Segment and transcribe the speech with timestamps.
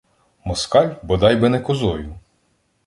[0.47, 2.11] Москаль— бодай би не козою